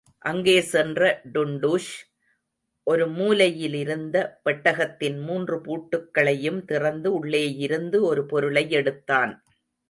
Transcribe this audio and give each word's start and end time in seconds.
அங்கே 0.19 0.61
சென்ற 0.61 1.01
டுன்டுஷ், 1.33 1.91
ஒரு 2.87 3.05
மூலையிலேயிருந்த 3.09 4.17
பெட்டகத்தின் 4.45 5.19
மூன்று 5.21 5.57
பூட்டுக்களையும் 5.57 6.61
திறந்து 6.65 7.11
உள்ளேயிருந்து 7.19 7.99
ஒரு 8.01 8.23
பொருளையெடுத்தான். 8.25 9.33